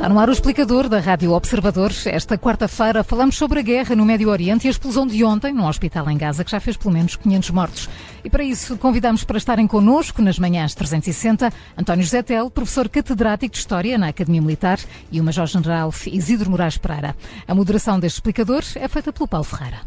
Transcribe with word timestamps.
Está 0.00 0.08
no 0.08 0.18
ar 0.18 0.30
o 0.30 0.32
explicador 0.32 0.88
da 0.88 0.98
Rádio 0.98 1.32
Observador. 1.32 1.92
Esta 2.06 2.38
quarta-feira 2.38 3.04
falamos 3.04 3.36
sobre 3.36 3.58
a 3.58 3.62
guerra 3.62 3.94
no 3.94 4.06
Médio 4.06 4.30
Oriente 4.30 4.64
e 4.64 4.68
a 4.68 4.70
explosão 4.70 5.06
de 5.06 5.22
ontem 5.22 5.52
num 5.52 5.66
hospital 5.66 6.08
em 6.08 6.16
Gaza 6.16 6.42
que 6.42 6.50
já 6.50 6.58
fez 6.58 6.74
pelo 6.74 6.94
menos 6.94 7.16
500 7.16 7.50
mortos. 7.50 7.88
E 8.24 8.30
para 8.30 8.42
isso 8.42 8.78
convidamos 8.78 9.24
para 9.24 9.36
estarem 9.36 9.66
connosco 9.66 10.22
nas 10.22 10.38
manhãs 10.38 10.74
360 10.74 11.52
António 11.76 12.02
José 12.02 12.22
Tel, 12.22 12.50
professor 12.50 12.88
catedrático 12.88 13.52
de 13.52 13.58
História 13.58 13.98
na 13.98 14.08
Academia 14.08 14.40
Militar 14.40 14.80
e 15.12 15.20
o 15.20 15.24
Major-General 15.24 15.92
Isidro 16.06 16.50
Moraes 16.50 16.78
Pereira. 16.78 17.14
A 17.46 17.54
moderação 17.54 18.00
deste 18.00 18.16
explicador 18.16 18.64
é 18.76 18.88
feita 18.88 19.12
pelo 19.12 19.28
Paulo 19.28 19.44
Ferreira. 19.44 19.80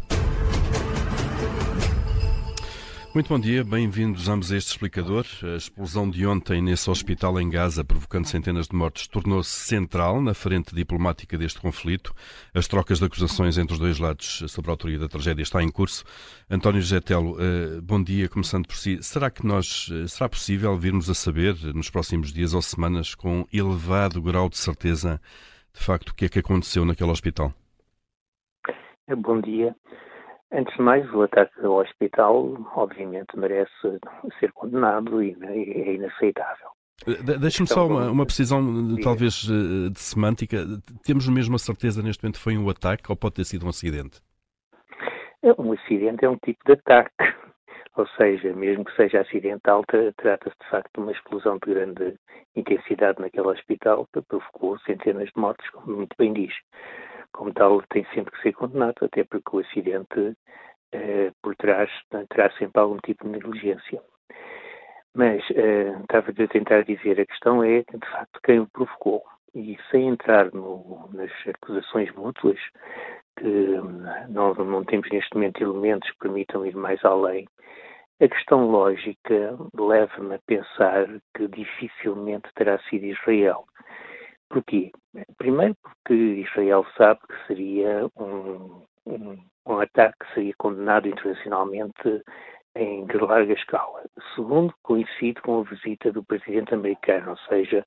Muito 3.14 3.28
bom 3.28 3.38
dia, 3.38 3.62
bem-vindos 3.62 4.28
ambos 4.28 4.50
a 4.50 4.56
este 4.56 4.72
explicador. 4.72 5.24
A 5.44 5.56
explosão 5.56 6.10
de 6.10 6.26
ontem 6.26 6.60
nesse 6.60 6.90
hospital 6.90 7.40
em 7.40 7.48
Gaza, 7.48 7.84
provocando 7.84 8.26
centenas 8.26 8.66
de 8.66 8.74
mortes, 8.74 9.06
tornou-se 9.06 9.52
central 9.52 10.20
na 10.20 10.34
frente 10.34 10.74
diplomática 10.74 11.38
deste 11.38 11.60
conflito. 11.60 12.12
As 12.52 12.66
trocas 12.66 12.98
de 12.98 13.04
acusações 13.04 13.56
entre 13.56 13.74
os 13.74 13.78
dois 13.78 14.00
lados 14.00 14.42
sobre 14.48 14.68
a 14.68 14.72
autoria 14.72 14.98
da 14.98 15.06
tragédia 15.06 15.44
está 15.44 15.62
em 15.62 15.70
curso. 15.70 16.02
António 16.50 16.80
José 16.80 16.98
Telo, 17.00 17.36
eh, 17.38 17.80
bom 17.80 18.02
dia, 18.02 18.28
começando 18.28 18.66
por 18.66 18.74
si. 18.74 19.00
Será 19.00 19.30
que 19.30 19.46
nós, 19.46 19.88
eh, 19.92 20.08
será 20.08 20.28
possível 20.28 20.76
virmos 20.76 21.08
a 21.08 21.14
saber 21.14 21.54
nos 21.72 21.88
próximos 21.88 22.32
dias 22.32 22.52
ou 22.52 22.62
semanas 22.62 23.14
com 23.14 23.46
elevado 23.52 24.20
grau 24.20 24.48
de 24.48 24.58
certeza 24.58 25.20
de 25.72 25.80
facto 25.80 26.08
o 26.08 26.14
que 26.16 26.24
é 26.24 26.28
que 26.28 26.40
aconteceu 26.40 26.84
naquele 26.84 27.12
hospital? 27.12 27.54
Bom 29.08 29.40
dia. 29.40 29.72
Antes 30.52 30.74
de 30.76 30.82
mais, 30.82 31.12
o 31.12 31.22
ataque 31.22 31.64
ao 31.64 31.78
hospital, 31.78 32.56
obviamente, 32.76 33.36
merece 33.36 33.72
ser 34.38 34.52
condenado 34.52 35.22
e 35.22 35.36
é 35.42 35.94
inaceitável. 35.94 36.68
Deixe-me 37.40 37.66
só 37.66 37.86
uma, 37.86 38.10
uma 38.10 38.24
precisão, 38.24 38.62
talvez, 39.02 39.48
eh, 39.50 39.90
de 39.90 39.98
semântica. 39.98 40.64
Temos 41.04 41.28
mesmo 41.28 41.56
a 41.56 41.58
certeza 41.58 42.02
neste 42.02 42.22
momento 42.22 42.36
que 42.36 42.42
foi 42.44 42.56
um 42.56 42.68
ataque 42.68 43.10
ou 43.10 43.16
pode 43.16 43.34
ter 43.34 43.44
sido 43.44 43.66
um 43.66 43.68
acidente? 43.68 44.20
É, 45.42 45.52
um 45.60 45.72
acidente 45.72 46.24
é 46.24 46.28
um 46.28 46.38
tipo 46.38 46.64
de 46.64 46.72
ataque. 46.72 47.12
Ou 47.96 48.06
seja, 48.16 48.52
mesmo 48.54 48.84
que 48.84 48.96
seja 48.96 49.20
acidental, 49.20 49.84
trata-se 49.86 50.56
de 50.60 50.68
facto 50.68 50.90
de 50.94 51.00
uma 51.00 51.12
explosão 51.12 51.58
de 51.64 51.72
grande 51.72 52.14
intensidade 52.56 53.20
naquele 53.20 53.46
hospital 53.46 54.08
que 54.12 54.20
provocou 54.22 54.78
centenas 54.80 55.26
de 55.26 55.40
mortes, 55.40 55.68
como 55.70 55.98
muito 55.98 56.14
bem 56.18 56.32
diz 56.32 56.52
como 57.34 57.52
tal, 57.52 57.82
tem 57.90 58.06
sempre 58.14 58.32
que 58.32 58.42
ser 58.42 58.52
condenado, 58.52 59.04
até 59.04 59.24
porque 59.24 59.56
o 59.56 59.60
acidente 59.60 60.36
eh, 60.92 61.32
por 61.42 61.54
trás 61.56 61.90
terá 62.30 62.50
sempre 62.52 62.80
algum 62.80 62.98
tipo 62.98 63.24
de 63.24 63.30
negligência. 63.30 64.00
Mas 65.14 65.42
eh, 65.50 65.94
estava 66.00 66.30
a 66.30 66.48
tentar 66.48 66.82
dizer, 66.84 67.20
a 67.20 67.26
questão 67.26 67.62
é, 67.62 67.80
de 67.82 68.10
facto, 68.10 68.40
quem 68.42 68.60
o 68.60 68.68
provocou. 68.68 69.22
E 69.54 69.78
sem 69.90 70.08
entrar 70.08 70.52
no, 70.52 71.08
nas 71.12 71.30
acusações 71.46 72.12
mútuas, 72.14 72.58
que 73.36 73.80
não, 74.28 74.54
não 74.54 74.84
temos 74.84 75.08
neste 75.10 75.34
momento 75.34 75.62
elementos 75.62 76.10
que 76.10 76.18
permitam 76.18 76.66
ir 76.66 76.74
mais 76.74 77.04
além, 77.04 77.46
a 78.20 78.28
questão 78.28 78.70
lógica 78.70 79.56
leva-me 79.76 80.36
a 80.36 80.40
pensar 80.46 81.06
que 81.36 81.48
dificilmente 81.48 82.48
terá 82.54 82.78
sido 82.88 83.06
Israel. 83.06 83.64
Porquê? 84.54 84.92
Primeiro 85.36 85.74
porque 85.82 86.14
Israel 86.14 86.86
sabe 86.96 87.18
que 87.26 87.46
seria 87.48 88.06
um, 88.16 88.84
um, 89.04 89.36
um 89.66 89.80
ataque 89.80 90.16
que 90.20 90.32
seria 90.32 90.54
condenado 90.58 91.08
internacionalmente 91.08 92.22
em 92.76 93.04
larga 93.20 93.52
escala. 93.52 94.04
Segundo, 94.36 94.72
coincide 94.84 95.42
com 95.42 95.58
a 95.58 95.64
visita 95.64 96.12
do 96.12 96.22
presidente 96.22 96.72
americano, 96.72 97.30
ou 97.30 97.36
seja, 97.48 97.84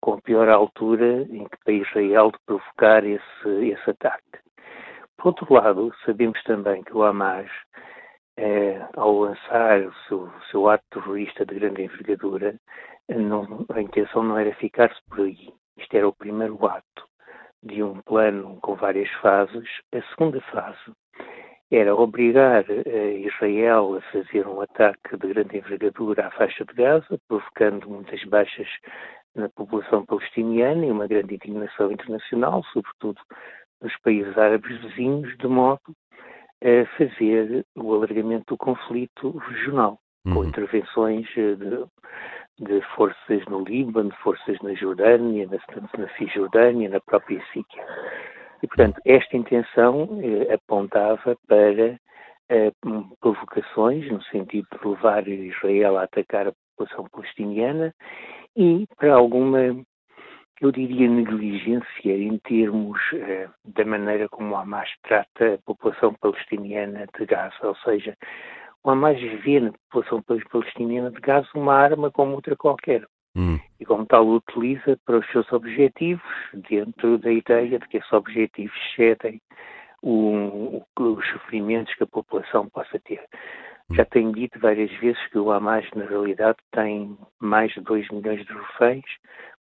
com 0.00 0.14
a 0.14 0.22
pior 0.22 0.48
altura 0.48 1.26
em 1.28 1.44
que 1.44 1.58
para 1.62 1.74
Israel 1.74 2.30
de 2.30 2.38
provocar 2.46 3.04
esse, 3.04 3.48
esse 3.66 3.90
ataque. 3.90 4.38
Por 5.18 5.26
outro 5.26 5.52
lado, 5.52 5.92
sabemos 6.06 6.42
também 6.44 6.82
que 6.84 6.96
o 6.96 7.02
Hamas, 7.02 7.50
eh, 8.38 8.80
ao 8.96 9.12
lançar 9.12 9.82
o 9.82 9.92
seu, 10.08 10.32
seu, 10.50 10.70
ato 10.70 10.84
terrorista 10.90 11.44
de 11.44 11.54
grande 11.54 11.82
envergadura, 11.82 12.58
não, 13.10 13.66
a 13.74 13.82
intenção 13.82 14.22
não 14.22 14.38
era 14.38 14.54
ficar-se 14.54 14.98
por 15.10 15.26
aí. 15.26 15.52
Isto 15.78 15.96
era 15.96 16.08
o 16.08 16.12
primeiro 16.12 16.66
ato 16.66 17.08
de 17.62 17.82
um 17.82 18.00
plano 18.02 18.58
com 18.60 18.74
várias 18.74 19.10
fases. 19.20 19.68
A 19.94 20.02
segunda 20.10 20.40
fase 20.42 20.92
era 21.70 21.94
obrigar 21.94 22.64
eh, 22.68 23.18
Israel 23.18 23.96
a 23.96 24.00
fazer 24.12 24.46
um 24.46 24.60
ataque 24.60 25.16
de 25.16 25.28
grande 25.28 25.58
envergadura 25.58 26.26
à 26.26 26.30
faixa 26.30 26.64
de 26.64 26.74
Gaza, 26.74 27.18
provocando 27.28 27.88
muitas 27.88 28.22
baixas 28.24 28.68
na 29.34 29.48
população 29.50 30.04
palestiniana 30.04 30.86
e 30.86 30.90
uma 30.90 31.06
grande 31.06 31.34
indignação 31.34 31.92
internacional, 31.92 32.64
sobretudo 32.72 33.20
nos 33.82 33.96
países 33.98 34.36
árabes 34.36 34.80
vizinhos, 34.80 35.36
de 35.36 35.46
modo 35.46 35.94
a 36.62 36.86
fazer 36.96 37.64
o 37.76 37.94
alargamento 37.94 38.46
do 38.48 38.56
conflito 38.56 39.30
regional, 39.36 39.98
uhum. 40.26 40.34
com 40.34 40.44
intervenções 40.44 41.28
eh, 41.36 41.54
de 41.54 41.86
de 42.58 42.80
forças 42.94 43.44
no 43.46 43.62
Líbano, 43.64 44.10
forças 44.22 44.58
na 44.60 44.74
Jordânia, 44.74 45.46
na, 45.46 45.58
na 46.02 46.08
Cisjordânia, 46.16 46.88
na 46.88 47.00
própria 47.00 47.42
Síria. 47.52 47.86
E, 48.62 48.66
portanto, 48.66 49.00
esta 49.04 49.36
intenção 49.36 50.18
eh, 50.20 50.52
apontava 50.52 51.36
para 51.46 51.98
eh, 52.48 52.72
provocações, 53.20 54.10
no 54.10 54.22
sentido 54.24 54.66
de 54.72 54.88
levar 54.88 55.28
Israel 55.28 55.98
a 55.98 56.04
atacar 56.04 56.48
a 56.48 56.52
população 56.76 57.08
palestiniana 57.10 57.94
e 58.56 58.86
para 58.96 59.14
alguma, 59.14 59.60
eu 60.60 60.72
diria, 60.72 61.08
negligência 61.08 61.86
em 62.16 62.38
termos 62.38 62.98
eh, 63.12 63.48
da 63.64 63.84
maneira 63.84 64.28
como 64.28 64.56
Hamas 64.56 64.90
trata 65.02 65.54
a 65.54 65.58
população 65.58 66.14
palestiniana 66.14 67.06
de 67.16 67.26
Gaza, 67.26 67.54
ou 67.62 67.76
seja, 67.76 68.16
o 68.84 68.90
Hamas 68.90 69.20
vê 69.42 69.60
na 69.60 69.72
população 69.72 70.22
palestiniana 70.50 71.10
de 71.10 71.20
Gaza 71.20 71.48
uma 71.54 71.74
arma 71.74 72.10
como 72.10 72.34
outra 72.34 72.56
qualquer. 72.56 73.06
Hum. 73.36 73.58
E 73.78 73.84
como 73.84 74.06
tal 74.06 74.26
o 74.26 74.36
utiliza 74.36 74.98
para 75.04 75.18
os 75.18 75.26
seus 75.30 75.50
objetivos, 75.52 76.22
dentro 76.68 77.18
da 77.18 77.30
ideia 77.30 77.78
de 77.78 77.88
que 77.88 77.98
esses 77.98 78.12
objetivos 78.12 78.76
excedem 78.90 79.40
o, 80.02 80.82
os 80.98 81.28
sofrimentos 81.30 81.94
que 81.94 82.04
a 82.04 82.06
população 82.06 82.68
possa 82.68 82.98
ter. 83.00 83.22
Hum. 83.90 83.94
Já 83.94 84.04
tenho 84.04 84.32
dito 84.32 84.58
várias 84.58 84.90
vezes 84.98 85.24
que 85.28 85.38
o 85.38 85.50
Hamas, 85.50 85.86
na 85.94 86.04
realidade, 86.04 86.58
tem 86.72 87.16
mais 87.38 87.72
de 87.72 87.80
2 87.80 88.08
milhões 88.10 88.44
de 88.44 88.52
reféns, 88.52 89.04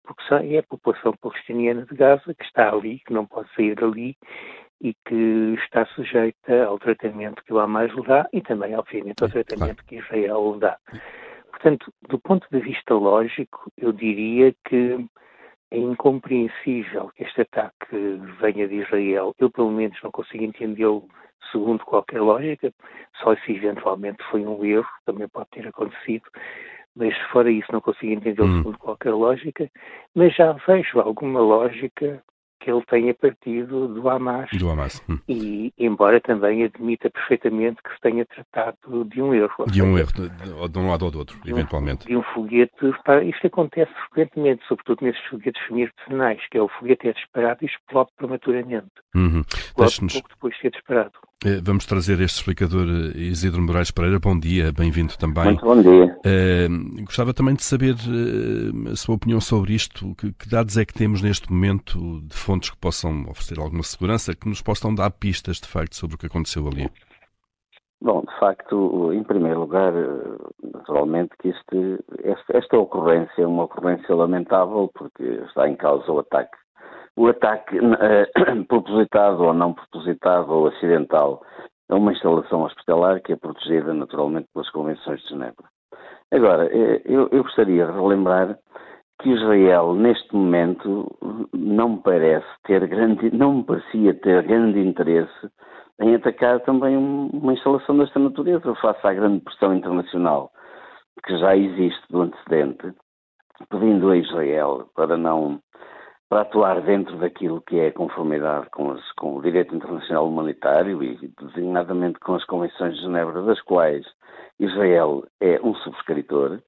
porque 0.05 0.55
é 0.55 0.59
a 0.59 0.63
população 0.63 1.13
palestiniana 1.21 1.85
de 1.85 1.95
Gaza 1.95 2.35
que 2.35 2.45
está 2.45 2.73
ali, 2.73 3.01
que 3.01 3.13
não 3.13 3.27
pode 3.27 3.53
sair 3.55 3.75
dali 3.75 4.17
e 4.81 4.95
que 5.07 5.55
está 5.65 5.87
sujeita 5.87 6.65
ao 6.65 6.79
tratamento 6.79 7.43
que 7.45 7.53
o 7.53 7.59
Hamas 7.59 7.93
lhe 7.93 8.03
dá 8.03 8.29
e 8.33 8.41
também, 8.41 8.77
obviamente, 8.77 9.23
ao 9.23 9.29
tratamento 9.29 9.85
que 9.85 9.97
Israel 9.97 10.55
lhe 10.55 10.61
dá. 10.61 10.77
Portanto, 11.51 11.93
do 12.09 12.19
ponto 12.19 12.47
de 12.51 12.61
vista 12.61 12.95
lógico, 12.95 13.71
eu 13.77 13.93
diria 13.93 14.55
que 14.69 15.07
é 15.71 15.79
incompreensível 15.79 17.11
que 17.17 17.25
este 17.25 17.41
ataque 17.41 17.97
venha 18.41 18.69
de 18.69 18.77
Israel. 18.77 19.35
Eu, 19.39 19.51
pelo 19.51 19.71
menos, 19.71 19.99
não 20.03 20.11
consigo 20.11 20.45
entendê-lo 20.45 21.09
segundo 21.51 21.85
qualquer 21.85 22.21
lógica, 22.21 22.73
só 23.23 23.35
se 23.37 23.53
eventualmente 23.53 24.23
foi 24.31 24.45
um 24.45 24.65
erro, 24.65 24.89
também 25.05 25.29
pode 25.29 25.49
ter 25.51 25.67
acontecido, 25.67 26.25
mas 26.95 27.17
fora 27.31 27.51
isso 27.51 27.71
não 27.73 27.81
consigo 27.81 28.13
entendê-lo 28.13 28.49
hum. 28.49 28.57
segundo 28.59 28.79
qualquer 28.79 29.13
lógica, 29.13 29.71
mas 30.15 30.35
já 30.35 30.53
vejo 30.67 31.01
alguma 31.01 31.41
lógica 31.41 32.23
que 32.61 32.71
ele 32.71 32.83
tenha 32.87 33.15
partido 33.15 33.89
do 33.89 34.09
Hamas. 34.09 34.51
Do 34.53 34.71
Hamas. 34.71 35.03
Hum. 35.09 35.19
E, 35.29 35.73
embora 35.79 36.21
também 36.21 36.65
admita 36.65 37.11
perfeitamente 37.11 37.83
que 37.83 37.91
se 37.95 38.01
tenha 38.01 38.25
tratado 38.25 39.05
de 39.05 39.21
um 39.21 39.35
erro. 39.35 39.67
De 39.71 39.83
um 39.83 39.99
erro, 39.99 40.13
de, 40.13 40.69
de 40.69 40.79
um 40.79 40.89
lado 40.89 41.05
ou 41.05 41.11
do 41.11 41.19
outro, 41.19 41.39
de 41.43 41.51
eventualmente. 41.51 42.07
Um, 42.07 42.09
de 42.09 42.17
um 42.17 42.23
foguete. 42.35 42.75
Isto 43.29 43.47
acontece 43.47 43.93
frequentemente, 44.09 44.65
sobretudo 44.67 45.05
nesses 45.05 45.25
foguetes 45.27 45.63
semi-artesanais, 45.67 46.41
que 46.51 46.59
é 46.59 46.63
o 46.63 46.69
foguete 46.69 47.09
é 47.09 47.13
disparado 47.13 47.59
e 47.63 47.67
explode 47.67 48.11
prematuramente. 48.17 48.91
Uhum. 49.15 49.41
Explode 49.41 50.13
pouco 50.13 50.29
depois 50.29 50.55
de 50.55 50.61
ser 50.61 50.71
disparado. 50.71 51.13
Eh, 51.45 51.61
vamos 51.63 51.85
trazer 51.85 52.19
este 52.23 52.39
explicador 52.39 52.87
eh, 52.89 53.19
Isidro 53.19 53.61
Moraes 53.61 53.91
Pereira. 53.91 54.19
Bom 54.19 54.39
dia, 54.39 54.73
bem-vindo 54.73 55.19
também. 55.19 55.45
Muito 55.45 55.67
bom 55.67 55.83
dia. 55.83 56.19
Uh, 56.25 57.05
gostava 57.05 57.35
também 57.35 57.55
de 57.55 57.63
saber 57.63 57.93
uh, 57.93 58.93
a 58.93 58.97
sua 58.97 59.17
opinião 59.17 59.39
sobre 59.39 59.75
isto. 59.75 60.15
Que, 60.15 60.33
que, 60.33 60.49
dados 60.49 60.79
é 60.79 60.85
que 60.87 60.95
temos 60.95 61.21
neste 61.21 61.53
momento 61.53 62.23
de 62.23 62.35
fontes 62.35 62.71
que 62.71 62.79
possam 62.79 63.27
oferecer 63.29 63.59
alguma 63.61 63.83
segurança, 63.83 64.35
que 64.35 64.49
nos 64.49 64.63
possam 64.63 64.95
dar 64.95 65.11
pistas 65.11 65.61
de 65.61 65.69
facto 65.69 65.95
sobre 65.95 66.17
o 66.17 66.19
que 66.19 66.25
aconteceu 66.25 66.67
ali? 66.67 66.89
Bom, 68.01 68.23
de 68.23 68.41
facto, 68.41 69.13
em 69.13 69.23
primeiro 69.23 69.61
lugar, 69.61 69.93
naturalmente 70.63 71.37
que 71.39 71.49
este, 71.49 71.99
esta, 72.25 72.57
esta 72.57 72.79
ocorrência 72.79 73.43
é 73.43 73.47
uma 73.47 73.65
ocorrência 73.65 74.15
lamentável 74.15 74.91
porque 74.95 75.23
está 75.23 75.69
em 75.69 75.77
causa 75.77 76.11
o 76.11 76.19
ataque 76.19 76.57
o 77.17 77.29
ataque 77.29 77.79
eh, 77.79 78.31
propositado 78.69 79.43
ou 79.43 79.55
não 79.55 79.73
propositado 79.73 80.53
ou 80.53 80.69
acidental 80.69 81.43
a 81.89 81.97
uma 81.97 82.13
instalação 82.13 82.63
hospitalar 82.63 83.21
que 83.23 83.33
é 83.33 83.37
protegida 83.37 83.95
naturalmente 83.95 84.49
pelas 84.53 84.71
Convenções 84.71 85.21
de 85.23 85.29
Genebra. 85.29 85.65
Agora, 86.33 86.67
eh, 86.67 87.03
eu, 87.05 87.29
eu 87.33 87.43
gostaria 87.43 87.87
de 87.87 87.93
relembrar 87.93 88.59
que 89.23 89.31
Israel, 89.31 89.95
neste 89.95 90.35
momento, 90.35 91.17
não 91.55 91.97
parece 91.97 92.47
ter 92.65 92.87
grande, 92.87 93.31
não 93.35 93.63
parecia 93.63 94.13
ter 94.15 94.43
grande 94.43 94.79
interesse 94.81 95.51
em 96.01 96.15
atacar 96.15 96.61
também 96.61 96.97
uma 96.97 97.55
instalação 97.55 97.97
desta 97.97 98.19
natureza, 98.19 98.75
face 98.75 99.07
à 99.07 99.15
grande 99.15 99.41
pressão 99.41 99.75
internacional 99.75 100.51
que 101.25 101.39
já 101.39 101.57
existe 101.57 102.03
do 102.11 102.23
antecedente, 102.23 102.93
pedindo 103.71 104.11
a 104.11 104.17
Israel 104.19 104.87
para 104.95 105.17
não 105.17 105.59
para 106.29 106.43
atuar 106.43 106.81
dentro 106.83 107.17
daquilo 107.19 107.61
que 107.63 107.79
é 107.79 107.91
conformidade 107.91 108.69
com, 108.71 108.91
as, 108.91 109.13
com, 109.13 109.37
o 109.37 109.43
direito 109.43 109.75
internacional 109.75 110.29
humanitário 110.29 111.03
e 111.03 111.33
designadamente 111.41 112.19
com 112.19 112.35
as 112.35 112.45
convenções 112.45 112.97
de 112.97 113.03
Genebra, 113.03 113.43
das 113.43 113.61
quais 113.63 114.05
Israel 114.59 115.25
é 115.41 115.61
um 115.63 115.75
subscritor, 115.77 116.59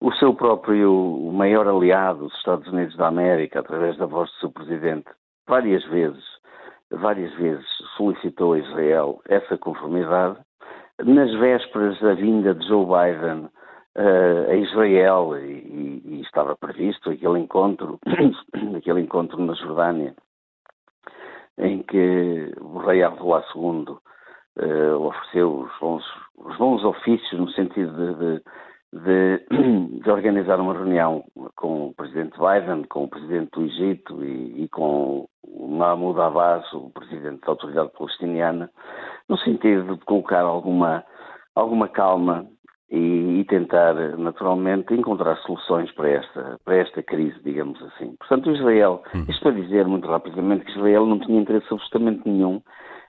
o 0.00 0.12
seu 0.12 0.34
próprio 0.34 1.30
maior 1.32 1.66
aliado, 1.66 2.26
os 2.26 2.34
Estados 2.34 2.68
Unidos 2.68 2.96
da 2.96 3.08
América, 3.08 3.60
através 3.60 3.96
da 3.96 4.06
voz 4.06 4.30
do 4.30 4.36
seu 4.36 4.52
presidente, 4.52 5.06
várias 5.48 5.84
vezes, 5.86 6.24
várias 6.90 7.32
vezes 7.34 7.66
solicitou 7.96 8.52
a 8.52 8.58
Israel 8.58 9.20
essa 9.28 9.56
conformidade. 9.56 10.38
Nas 11.02 11.32
vésperas 11.40 11.98
da 12.00 12.14
vinda 12.14 12.54
de 12.54 12.66
Joe 12.68 12.86
Biden 12.86 13.48
uh, 13.96 14.50
a 14.50 14.54
Israel 14.54 15.36
e, 15.38 16.02
e, 16.04 16.20
estava 16.22 16.56
previsto 16.56 17.10
aquele 17.10 17.38
encontro, 17.38 17.98
aquele 18.76 19.00
encontro 19.00 19.40
na 19.44 19.54
Jordânia, 19.54 20.14
em 21.58 21.82
que 21.82 22.52
o 22.60 22.78
rei 22.78 23.02
Abdullah 23.02 23.44
II 23.54 23.96
uh, 24.60 25.00
ofereceu 25.00 25.60
os 25.60 25.78
bons, 25.80 26.04
os 26.36 26.56
bons, 26.56 26.84
ofícios 26.84 27.40
no 27.40 27.50
sentido 27.50 27.92
de, 27.92 28.14
de, 28.14 28.42
de, 29.00 30.00
de, 30.02 30.10
organizar 30.10 30.60
uma 30.60 30.74
reunião 30.74 31.24
com 31.56 31.88
o 31.88 31.94
presidente 31.94 32.36
Biden, 32.38 32.84
com 32.84 33.04
o 33.04 33.08
presidente 33.08 33.50
do 33.52 33.62
Egito 33.62 34.24
e, 34.24 34.64
e 34.64 34.68
com 34.68 35.28
o 35.44 35.68
Mahmoud 35.68 36.20
Abbas, 36.20 36.70
o 36.72 36.90
presidente 36.90 37.40
da 37.40 37.52
autoridade 37.52 37.92
palestiniana, 37.96 38.70
no 39.28 39.38
sentido 39.38 39.96
de 39.96 40.04
colocar 40.04 40.40
alguma, 40.40 41.04
alguma 41.54 41.88
calma 41.88 42.46
e, 42.90 43.40
e, 43.40 43.44
tentar, 43.44 43.94
naturalmente, 44.18 44.94
encontrar 44.94 45.36
soluções 45.38 45.90
para 45.92 46.08
esta, 46.10 46.58
para 46.64 46.76
esta 46.76 47.02
crise, 47.02 47.38
digamos 47.42 47.82
assim. 47.82 48.14
Portanto, 48.16 48.50
Israel, 48.50 49.02
uhum. 49.14 49.24
isto 49.28 49.42
para 49.42 49.52
dizer 49.52 49.86
muito 49.86 50.06
rapidamente 50.06 50.64
que 50.64 50.72
Israel 50.72 51.06
não 51.06 51.18
tinha 51.18 51.40
interesse 51.40 51.66
absolutamente 51.70 52.28
nenhum 52.28 52.60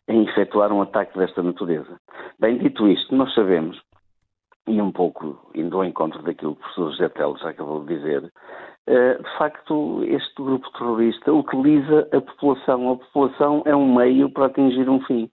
em 0.08 0.24
efetuar 0.24 0.72
um 0.72 0.82
ataque 0.82 1.18
desta 1.18 1.44
natureza. 1.44 2.00
Bem, 2.40 2.58
dito 2.58 2.88
isto, 2.88 3.16
nós 3.16 3.34
sabemos, 3.34 3.80
e 4.68 4.82
um 4.82 4.92
pouco 4.92 5.50
indo 5.54 5.78
ao 5.78 5.86
encontro 5.86 6.22
daquilo 6.24 6.56
que 6.56 6.62
o 6.62 6.64
professor 6.64 6.92
José 6.92 7.10
Teles 7.10 7.42
já 7.42 7.50
acabou 7.50 7.84
de 7.84 7.96
dizer, 7.96 8.32
Uh, 8.88 9.18
de 9.18 9.38
facto, 9.40 10.04
este 10.04 10.36
grupo 10.36 10.72
terrorista 10.74 11.34
utiliza 11.34 12.08
a 12.14 12.22
população. 12.22 12.92
A 12.92 12.96
população 12.98 13.64
é 13.66 13.76
um 13.76 13.96
meio 13.96 14.30
para 14.30 14.46
atingir 14.46 14.88
um 14.88 15.02
fim 15.06 15.28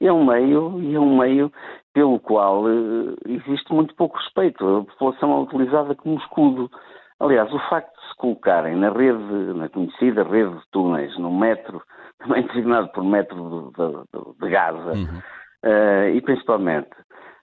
é 0.00 0.12
um 0.12 0.24
meio 0.24 0.80
e 0.80 0.94
é 0.94 1.00
um 1.00 1.18
meio 1.18 1.52
pelo 1.92 2.18
qual 2.20 2.64
uh, 2.64 3.16
existe 3.26 3.72
muito 3.72 3.94
pouco 3.94 4.16
respeito. 4.16 4.64
A 4.64 4.84
população 4.84 5.32
é 5.32 5.40
utilizada 5.40 5.94
como 5.94 6.18
escudo. 6.18 6.70
Aliás, 7.18 7.52
o 7.52 7.58
facto 7.68 7.92
de 8.00 8.08
se 8.08 8.16
colocarem 8.16 8.76
na 8.76 8.90
rede, 8.90 9.54
na 9.54 9.68
conhecida 9.68 10.22
rede 10.22 10.54
de 10.54 10.70
túneis, 10.70 11.16
no 11.18 11.32
metro, 11.32 11.82
também 12.18 12.46
designado 12.46 12.88
por 12.92 13.04
metro 13.04 13.72
de, 13.76 13.86
de, 13.86 14.40
de 14.40 14.50
Gaza, 14.50 14.92
uhum. 14.92 15.18
uh, 15.64 16.08
e 16.14 16.20
principalmente 16.22 16.90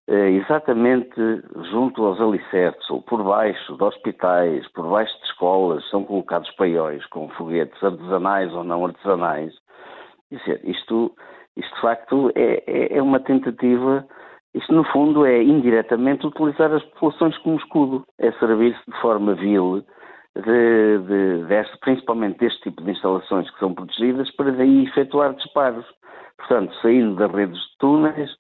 uh, 0.07 0.13
exatamente 0.13 1.19
junto 1.71 2.05
aos 2.05 2.19
alicerces, 2.21 2.89
ou 2.89 3.01
por 3.01 3.23
baixo 3.23 3.75
de 3.75 3.83
hospitais, 3.83 4.67
por 4.71 4.89
baixo 4.89 5.15
de 5.19 5.25
escolas, 5.25 5.87
são 5.89 6.03
colocados 6.03 6.49
paióis 6.51 7.05
com 7.07 7.29
foguetes 7.29 7.83
artesanais 7.83 8.53
ou 8.53 8.63
não 8.63 8.85
artesanais. 8.85 9.53
Dizer, 10.31 10.59
isto 10.63 11.13
isto, 11.57 11.73
de 11.73 11.81
facto, 11.81 12.31
é, 12.35 12.63
é, 12.67 12.97
é 12.97 13.01
uma 13.01 13.19
tentativa 13.19 14.07
isto, 14.57 14.73
no 14.73 14.83
fundo, 14.85 15.25
é 15.25 15.43
indiretamente 15.43 16.25
utilizar 16.25 16.73
as 16.73 16.83
populações 16.85 17.37
como 17.39 17.57
escudo. 17.57 18.03
É 18.17 18.31
servir-se 18.33 18.91
de 18.91 18.99
forma 19.01 19.35
vil, 19.35 19.83
de, 20.35 20.97
de, 20.99 21.45
deste, 21.45 21.77
principalmente 21.79 22.39
deste 22.39 22.61
tipo 22.61 22.83
de 22.83 22.91
instalações 22.91 23.49
que 23.51 23.59
são 23.59 23.73
protegidas, 23.73 24.31
para 24.35 24.51
daí 24.51 24.85
efetuar 24.85 25.33
disparos. 25.35 25.85
Portanto, 26.37 26.73
saindo 26.81 27.15
das 27.15 27.31
redes 27.31 27.57
de 27.57 27.77
túneis, 27.79 28.31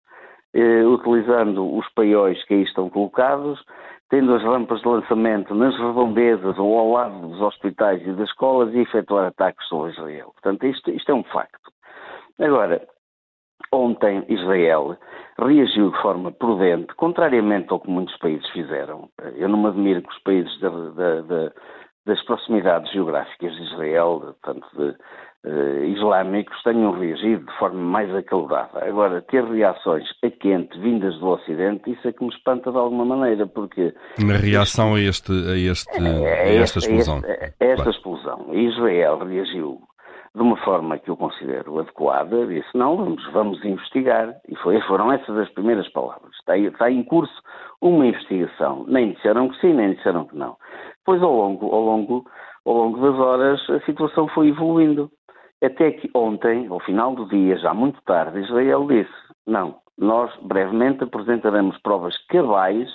eh, 0.53 0.83
utilizando 0.85 1.75
os 1.75 1.87
paióis 1.93 2.43
que 2.45 2.55
aí 2.55 2.63
estão 2.63 2.89
colocados, 2.89 3.63
tendo 4.09 4.33
as 4.33 4.41
rampas 4.41 4.81
de 4.81 4.87
lançamento 4.87 5.53
nas 5.53 5.77
redondezas 5.77 6.57
ou 6.57 6.79
ao 6.79 6.91
lado 6.91 7.27
dos 7.27 7.41
hospitais 7.41 8.01
e 8.01 8.11
das 8.13 8.29
escolas 8.29 8.73
e 8.73 8.79
efetuar 8.79 9.27
ataques 9.27 9.67
sobre 9.67 9.91
Israel. 9.91 10.31
Portanto, 10.33 10.65
isto, 10.65 10.89
isto 10.89 11.11
é 11.11 11.15
um 11.15 11.23
facto. 11.23 11.71
Agora, 12.39 12.81
Ontem, 13.71 14.23
Israel 14.29 14.97
reagiu 15.39 15.91
de 15.91 16.01
forma 16.01 16.31
prudente, 16.31 16.93
contrariamente 16.95 17.67
ao 17.69 17.79
que 17.79 17.89
muitos 17.89 18.17
países 18.17 18.47
fizeram. 18.51 19.09
Eu 19.35 19.49
não 19.49 19.59
me 19.59 19.67
admiro 19.67 20.01
que 20.01 20.09
os 20.09 20.23
países 20.23 20.59
da, 20.59 20.69
da, 20.69 21.21
da, 21.21 21.51
das 22.05 22.23
proximidades 22.25 22.91
geográficas 22.91 23.53
de 23.55 23.63
Israel, 23.63 24.35
tanto 24.41 24.65
de, 24.75 24.95
uh, 25.49 25.83
islâmicos, 25.83 26.55
tenham 26.63 26.97
reagido 26.97 27.45
de 27.45 27.57
forma 27.59 27.79
mais 27.79 28.13
acalorada. 28.15 28.83
Agora, 28.85 29.21
ter 29.21 29.43
reações 29.43 30.05
a 30.23 30.29
quente 30.29 30.79
vindas 30.79 31.19
do 31.19 31.27
Ocidente, 31.27 31.91
isso 31.91 32.07
é 32.07 32.13
que 32.13 32.23
me 32.23 32.33
espanta 32.33 32.71
de 32.71 32.77
alguma 32.77 33.05
maneira, 33.05 33.45
porque... 33.45 33.93
Na 34.17 34.37
reação 34.37 34.95
a, 34.95 35.01
este, 35.01 35.31
a, 35.31 35.57
este, 35.57 36.03
é, 36.03 36.43
a 36.43 36.53
esta 36.61 36.79
explosão. 36.79 37.21
A, 37.23 37.27
esta, 37.27 37.55
a 37.59 37.67
esta 37.67 37.89
explosão. 37.89 38.53
Israel 38.53 39.19
reagiu 39.19 39.81
de 40.37 40.43
uma 40.43 40.55
forma 40.57 40.99
que 40.99 41.09
eu 41.09 41.17
considero 41.17 41.79
adequada, 41.79 42.45
disse, 42.45 42.69
não, 42.75 42.95
vamos, 42.95 43.25
vamos 43.31 43.65
investigar. 43.65 44.35
E 44.47 44.55
foi, 44.57 44.79
foram 44.81 45.11
essas 45.11 45.35
as 45.35 45.49
primeiras 45.49 45.89
palavras. 45.89 46.31
Está, 46.35 46.55
está 46.55 46.91
em 46.91 47.03
curso 47.03 47.33
uma 47.81 48.05
investigação. 48.05 48.85
Nem 48.87 49.13
disseram 49.13 49.49
que 49.49 49.59
sim, 49.59 49.73
nem 49.73 49.93
disseram 49.93 50.25
que 50.25 50.37
não. 50.37 50.55
Pois 51.03 51.23
ao 51.23 51.35
longo, 51.35 51.73
ao 51.73 51.81
longo, 51.81 52.23
ao 52.65 52.73
longo 52.73 53.01
das 53.01 53.19
horas 53.19 53.69
a 53.71 53.79
situação 53.81 54.27
foi 54.27 54.49
evoluindo. 54.49 55.09
Até 55.63 55.89
que 55.89 56.07
ontem, 56.13 56.67
ao 56.67 56.79
final 56.81 57.15
do 57.15 57.27
dia, 57.27 57.57
já 57.57 57.73
muito 57.73 57.99
tarde, 58.03 58.39
Israel 58.39 58.85
disse, 58.85 59.11
não, 59.47 59.77
nós 59.97 60.31
brevemente 60.41 61.03
apresentaremos 61.03 61.77
provas 61.79 62.15
cabais 62.27 62.89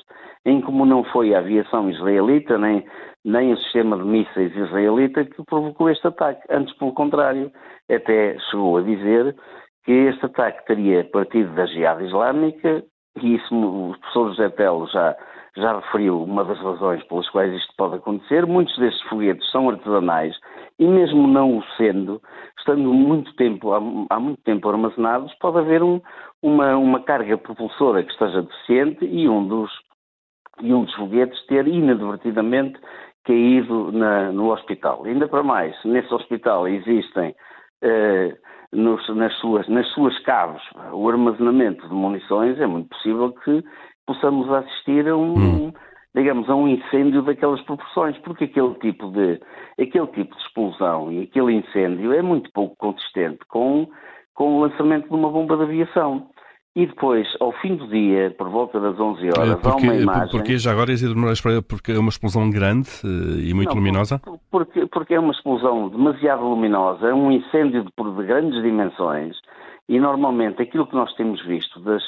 em 0.45 0.61
como 0.61 0.85
não 0.85 1.05
foi 1.05 1.35
a 1.35 1.39
aviação 1.39 1.91
israelita 1.91 2.59
nem, 2.59 2.85
nem 3.25 3.53
o 3.53 3.57
sistema 3.59 3.97
de 3.97 4.05
mísseis 4.05 4.55
israelita 4.57 5.25
que 5.25 5.45
provocou 5.45 5.91
este 5.91 6.07
ataque. 6.07 6.43
Antes, 6.51 6.77
pelo 6.79 6.93
contrário, 6.93 7.51
até 7.91 8.39
chegou 8.51 8.77
a 8.77 8.83
dizer 8.83 9.37
que 9.85 9.93
este 9.93 10.27
ataque 10.27 10.65
teria 10.67 11.05
partido 11.05 11.53
da 11.55 11.67
Jihad 11.67 12.03
Islâmica 12.05 12.85
e 13.21 13.35
isso 13.35 13.55
o 13.55 13.97
professor 13.99 14.29
José 14.31 14.49
Telo 14.51 14.87
já, 14.89 15.17
já 15.57 15.79
referiu 15.79 16.23
uma 16.23 16.45
das 16.45 16.59
razões 16.61 17.03
pelas 17.05 17.29
quais 17.31 17.53
isto 17.55 17.73
pode 17.77 17.97
acontecer. 17.97 18.47
Muitos 18.47 18.77
destes 18.79 19.03
foguetes 19.09 19.49
são 19.51 19.69
artesanais 19.69 20.37
e 20.83 20.87
mesmo 20.87 21.29
não 21.29 21.59
o 21.59 21.65
sendo, 21.77 22.21
estando 22.59 22.93
muito 22.93 23.33
tempo, 23.37 23.73
há, 23.73 24.19
muito 24.19 24.43
tempo 24.43 24.69
armazenados, 24.69 25.33
pode 25.35 25.59
haver 25.59 25.81
um, 25.81 26.01
uma, 26.43 26.77
uma 26.77 27.01
carga 27.01 27.39
propulsora 27.39 28.03
que 28.03 28.11
esteja 28.11 28.43
deficiente 28.43 29.05
e 29.05 29.29
um 29.29 29.47
dos, 29.47 29.71
e 30.61 30.75
um 30.75 30.85
dos 30.85 30.95
foguetes 30.95 31.47
ter 31.47 31.69
inadvertidamente 31.69 32.81
caído 33.25 33.93
na, 33.93 34.33
no 34.33 34.53
hospital. 34.53 35.05
Ainda 35.05 35.29
para 35.29 35.45
mais, 35.45 35.77
nesse 35.85 36.13
hospital 36.13 36.67
existem 36.67 37.33
eh, 37.81 38.37
nos, 38.73 39.09
nas, 39.15 39.33
suas, 39.39 39.69
nas 39.69 39.87
suas 39.91 40.19
caves 40.25 40.63
o 40.93 41.09
armazenamento 41.09 41.89
de 41.89 41.95
munições, 41.95 42.59
é 42.59 42.67
muito 42.67 42.89
possível 42.89 43.33
que 43.45 43.63
possamos 44.05 44.51
assistir 44.51 45.09
a 45.09 45.17
um, 45.17 45.35
hum. 45.35 45.73
Digamos, 46.15 46.49
a 46.49 46.55
um 46.55 46.69
incêndio 46.69 47.23
daquelas 47.23 47.61
proporções, 47.63 48.17
porque 48.19 48.45
aquele 48.45 48.75
tipo 48.75 49.11
de 49.11 49.41
aquele 49.81 50.07
tipo 50.09 50.37
de 50.37 50.43
explosão 50.43 51.11
e 51.11 51.23
aquele 51.23 51.55
incêndio 51.55 52.13
é 52.13 52.21
muito 52.21 52.51
pouco 52.53 52.77
consistente 52.77 53.41
com, 53.49 53.89
com 54.35 54.57
o 54.57 54.61
lançamento 54.61 55.09
de 55.09 55.15
uma 55.15 55.31
bomba 55.31 55.57
de 55.57 55.63
aviação. 55.63 56.29
E 56.75 56.87
depois, 56.87 57.29
ao 57.39 57.53
fim 57.53 57.77
do 57.77 57.87
dia, 57.87 58.35
por 58.39 58.49
volta 58.49 58.81
das 58.81 58.99
11 58.99 59.29
horas, 59.37 59.55
porque, 59.57 59.69
há 59.69 59.75
uma 59.75 59.95
imagem... 59.95 60.31
Porque 60.31 60.57
já 60.57 60.73
agora, 60.73 60.91
Isidro 60.91 61.19
Moraes 61.19 61.43
porque 61.69 61.93
é 61.93 61.99
uma 61.99 62.09
explosão 62.09 62.49
grande 62.49 62.89
eh, 63.05 63.51
e 63.51 63.53
muito 63.53 63.69
Não, 63.69 63.77
luminosa? 63.77 64.19
Porque, 64.51 64.87
porque 64.87 65.15
é 65.15 65.21
uma 65.21 65.33
explosão 65.33 65.91
demasiado 65.91 66.43
luminosa, 66.43 67.09
é 67.09 67.13
um 67.13 67.31
incêndio 67.31 67.85
de, 67.85 67.91
de 67.91 68.27
grandes 68.27 68.63
dimensões 68.63 69.37
e 69.87 70.01
normalmente 70.01 70.63
aquilo 70.63 70.87
que 70.87 70.95
nós 70.95 71.13
temos 71.15 71.45
visto 71.45 71.79
das, 71.81 72.03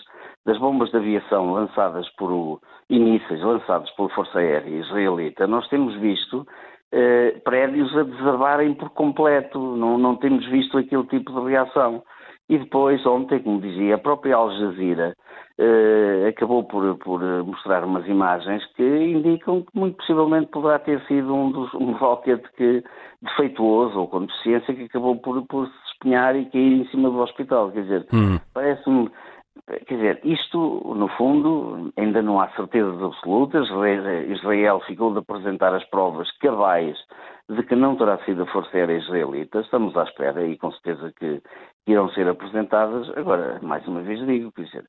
das 0.46 0.58
bombas 0.58 0.90
de 0.90 0.96
aviação 0.96 1.52
lançadas 1.52 2.08
por 2.16 2.30
o, 2.30 2.60
inícios 2.90 3.42
lançados 3.42 3.90
pela 3.92 4.08
Força 4.10 4.38
Aérea 4.38 4.68
Israelita, 4.68 5.46
nós 5.46 5.66
temos 5.68 5.94
visto 5.96 6.46
eh, 6.92 7.40
prédios 7.44 7.96
a 7.96 8.04
desabarem 8.04 8.74
por 8.74 8.90
completo, 8.90 9.58
não, 9.58 9.98
não 9.98 10.16
temos 10.16 10.46
visto 10.46 10.78
aquele 10.78 11.04
tipo 11.04 11.32
de 11.32 11.50
reação. 11.50 12.02
E 12.48 12.58
depois, 12.58 13.04
ontem, 13.06 13.40
como 13.40 13.60
dizia, 13.60 13.94
a 13.94 13.98
própria 13.98 14.36
Al 14.36 14.50
Jazeera 14.50 15.16
uh, 15.58 16.28
acabou 16.28 16.62
por, 16.64 16.96
por 16.98 17.20
mostrar 17.44 17.82
umas 17.84 18.06
imagens 18.06 18.62
que 18.74 18.82
indicam 18.82 19.62
que 19.62 19.78
muito 19.78 19.96
possivelmente 19.96 20.50
poderá 20.50 20.78
ter 20.78 21.00
sido 21.06 21.34
um, 21.34 21.50
dos, 21.50 21.72
um 21.72 21.94
valquete 21.94 22.46
que, 22.56 22.84
defeituoso 23.22 23.98
ou 23.98 24.08
com 24.08 24.26
deficiência 24.26 24.74
que 24.74 24.84
acabou 24.84 25.16
por, 25.16 25.42
por 25.46 25.66
se 25.66 25.92
espinhar 25.92 26.36
e 26.36 26.44
cair 26.44 26.82
em 26.82 26.86
cima 26.88 27.08
do 27.08 27.18
hospital. 27.18 27.72
Quer 27.72 27.82
dizer, 27.82 28.06
hum. 28.12 28.38
parece-me 28.52 29.10
Quer 29.66 29.94
dizer, 29.94 30.20
isto, 30.24 30.92
no 30.94 31.08
fundo, 31.16 31.90
ainda 31.96 32.20
não 32.20 32.38
há 32.38 32.48
certezas 32.50 33.02
absolutas. 33.02 33.66
Israel 34.28 34.80
ficou 34.86 35.12
de 35.12 35.20
apresentar 35.20 35.72
as 35.74 35.84
provas 35.84 36.30
cabais 36.38 36.98
de 37.48 37.62
que 37.62 37.74
não 37.74 37.96
terá 37.96 38.18
sido 38.24 38.42
a 38.42 38.46
Força 38.46 38.76
Aérea 38.76 38.98
Israelita. 38.98 39.60
Estamos 39.60 39.96
à 39.96 40.04
espera 40.04 40.46
e 40.46 40.58
com 40.58 40.70
certeza 40.72 41.12
que 41.18 41.42
irão 41.86 42.10
ser 42.10 42.28
apresentadas. 42.28 43.10
Agora, 43.16 43.58
mais 43.62 43.86
uma 43.86 44.00
vez 44.00 44.24
digo, 44.26 44.52
quer 44.52 44.64
dizer, 44.64 44.84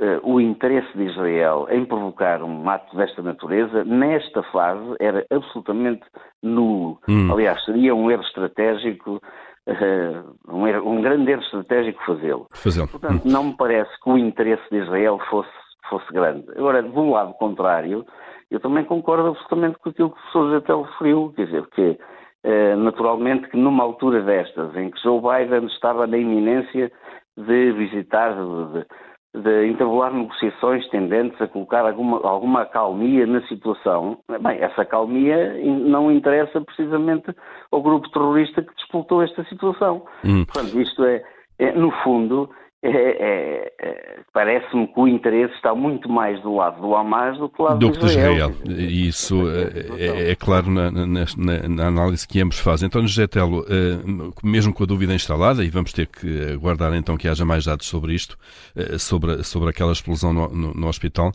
uh, 0.00 0.20
o 0.30 0.40
interesse 0.40 0.96
de 0.96 1.04
Israel 1.04 1.66
em 1.70 1.84
provocar 1.84 2.42
um 2.42 2.68
ato 2.68 2.96
desta 2.96 3.22
natureza, 3.22 3.84
nesta 3.84 4.42
fase, 4.44 4.94
era 5.00 5.24
absolutamente 5.30 6.04
nulo. 6.42 6.98
Hum. 7.08 7.32
Aliás, 7.32 7.62
seria 7.64 7.94
um 7.94 8.10
erro 8.10 8.22
estratégico 8.22 9.20
uh, 9.68 10.54
um, 10.54 10.66
erro, 10.66 10.88
um, 10.88 11.02
grande 11.02 11.30
erro 11.30 11.42
estratégico 11.42 12.02
fazê-lo. 12.04 12.46
Fazê 12.52 12.86
Portanto, 12.86 13.24
não 13.24 13.44
me 13.44 13.56
parece 13.56 13.90
que 14.02 14.10
o 14.10 14.18
interesse 14.18 14.62
de 14.70 14.78
Israel 14.78 15.18
fosse, 15.30 15.50
fosse 15.88 16.10
grande. 16.12 16.46
Agora, 16.56 16.82
do 16.82 17.10
lado 17.10 17.34
contrário, 17.34 18.04
eu 18.50 18.60
também 18.60 18.84
concordo 18.84 19.28
absolutamente 19.28 19.78
com 19.78 19.90
aquilo 19.90 20.10
que 20.10 20.16
o 20.16 20.20
professor 20.20 20.50
Jatel 20.52 20.82
referiu, 20.82 21.32
quer 21.36 21.44
dizer, 21.46 21.66
que 21.68 21.98
uh, 22.44 22.76
naturalmente 22.76 23.48
que 23.48 23.56
numa 23.56 23.84
altura 23.84 24.22
destas, 24.22 24.74
em 24.76 24.90
que 24.90 25.00
Joe 25.02 25.20
Biden 25.20 25.66
estava 25.66 26.06
na 26.06 26.16
iminência 26.16 26.90
de 27.36 27.72
visitar, 27.72 28.34
de, 28.34 28.80
de 28.80 28.86
entabular 29.34 30.12
negociações 30.12 30.88
tendentes 30.88 31.40
a 31.40 31.46
colocar 31.46 31.86
alguma, 31.86 32.18
alguma 32.26 32.64
calmia 32.64 33.26
na 33.26 33.42
situação, 33.46 34.18
bem, 34.28 34.58
essa 34.58 34.84
calmia 34.84 35.54
não 35.62 36.10
interessa 36.10 36.60
precisamente 36.60 37.34
ao 37.70 37.82
grupo 37.82 38.10
terrorista 38.10 38.62
que 38.62 38.74
disputou 38.74 39.22
esta 39.22 39.44
situação. 39.44 40.04
Hum. 40.24 40.44
Portanto, 40.46 40.80
isto 40.80 41.04
é, 41.04 41.22
é 41.58 41.72
no 41.72 41.90
fundo, 42.02 42.50
é, 42.80 42.90
é, 42.90 43.72
é, 43.80 44.20
parece-me 44.32 44.86
que 44.86 45.00
o 45.00 45.08
interesse 45.08 45.52
está 45.54 45.74
muito 45.74 46.08
mais 46.08 46.40
do 46.42 46.54
lado 46.54 46.80
do 46.80 46.94
Hamas 46.94 47.36
do 47.36 47.48
que 47.48 47.56
do 47.56 47.64
lado 47.64 47.78
do 47.78 47.90
de 47.90 48.06
Israel. 48.06 48.52
E 48.66 49.08
isso 49.08 49.50
é, 49.50 50.04
é, 50.04 50.30
é, 50.30 50.34
claro 50.36 50.70
na, 50.70 50.90
na, 50.90 51.24
na, 51.68 51.86
análise 51.88 52.26
que 52.26 52.40
ambos 52.40 52.60
fazem. 52.60 52.86
Então, 52.86 53.02
José 53.02 53.26
Telo, 53.26 53.64
eh, 53.68 53.98
mesmo 54.44 54.72
com 54.72 54.84
a 54.84 54.86
dúvida 54.86 55.12
instalada, 55.12 55.64
e 55.64 55.70
vamos 55.70 55.92
ter 55.92 56.06
que 56.06 56.52
aguardar 56.52 56.94
então 56.94 57.16
que 57.16 57.26
haja 57.26 57.44
mais 57.44 57.64
dados 57.64 57.86
sobre 57.86 58.14
isto, 58.14 58.38
eh, 58.76 58.96
sobre, 58.96 59.42
sobre 59.42 59.70
aquela 59.70 59.92
explosão 59.92 60.32
no, 60.32 60.48
no, 60.48 60.74
no 60.74 60.86
hospital, 60.86 61.32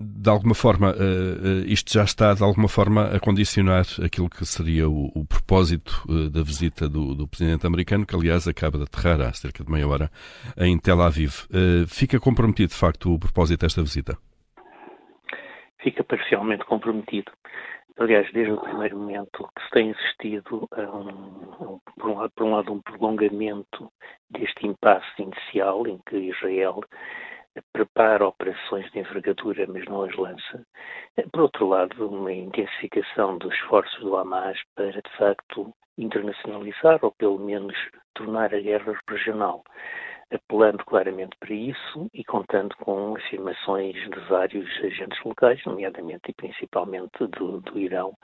de 0.00 0.30
alguma 0.30 0.54
forma, 0.54 0.92
uh, 0.92 1.66
isto 1.66 1.92
já 1.92 2.04
está 2.04 2.32
de 2.32 2.42
alguma 2.42 2.68
forma 2.68 3.14
a 3.14 3.20
condicionar 3.20 3.84
aquilo 4.02 4.30
que 4.30 4.46
seria 4.46 4.88
o, 4.88 5.12
o 5.14 5.26
propósito 5.26 6.02
uh, 6.08 6.30
da 6.30 6.42
visita 6.42 6.88
do, 6.88 7.14
do, 7.14 7.28
presidente 7.28 7.66
americano, 7.66 8.06
que 8.06 8.16
aliás 8.16 8.48
acaba 8.48 8.78
de 8.78 8.84
aterrar 8.84 9.20
há 9.20 9.32
cerca 9.34 9.62
de 9.62 9.70
meia 9.70 9.86
hora 9.86 10.10
em 10.56 10.78
Tel 10.78 11.02
Aviv. 11.02 11.46
Fica 11.86 12.18
comprometido, 12.18 12.70
de 12.70 12.78
facto, 12.78 13.12
o 13.12 13.18
propósito 13.18 13.60
desta 13.60 13.82
visita? 13.82 14.16
Fica 15.82 16.02
parcialmente 16.02 16.64
comprometido. 16.64 17.30
Aliás, 17.98 18.26
desde 18.32 18.52
o 18.52 18.60
primeiro 18.60 18.96
momento 18.96 19.46
que 19.54 19.62
se 19.62 19.70
tem 19.72 19.90
assistido 19.90 20.66
a 20.72 20.80
um, 20.96 21.78
por, 21.98 22.10
um 22.10 22.14
lado, 22.14 22.32
por 22.34 22.46
um 22.46 22.54
lado, 22.54 22.72
um 22.72 22.80
prolongamento 22.80 23.92
deste 24.30 24.66
impasse 24.66 25.06
inicial 25.18 25.86
em 25.86 26.00
que 26.08 26.16
Israel 26.16 26.80
prepara 27.72 28.26
operações 28.26 28.90
de 28.92 29.00
envergadura, 29.00 29.66
mas 29.68 29.84
não 29.86 30.02
as 30.02 30.14
lança. 30.16 30.64
Por 31.32 31.42
outro 31.42 31.68
lado, 31.68 32.08
uma 32.08 32.32
intensificação 32.32 33.38
dos 33.38 33.52
esforços 33.54 34.00
do 34.00 34.16
Hamas 34.16 34.58
para, 34.74 35.00
de 35.02 35.16
facto, 35.16 35.74
internacionalizar 35.98 36.98
ou, 37.02 37.12
pelo 37.12 37.38
menos, 37.38 37.74
tornar 38.14 38.54
a 38.54 38.60
guerra 38.60 38.94
regional, 39.08 39.62
apelando 40.30 40.84
claramente 40.84 41.36
para 41.38 41.54
isso 41.54 42.08
e 42.14 42.24
contando 42.24 42.74
com 42.76 43.16
afirmações 43.16 43.94
de 43.94 44.20
vários 44.28 44.68
agentes 44.84 45.22
locais, 45.24 45.62
nomeadamente 45.64 46.30
e 46.30 46.34
principalmente 46.34 47.26
do, 47.26 47.60
do 47.60 47.78
Irão, 47.78 48.14